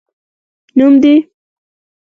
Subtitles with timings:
[0.77, 1.13] نوم دي؟